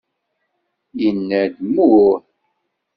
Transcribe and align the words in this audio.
Inna-d: 1.07 1.55
Mmuh! 1.73 2.11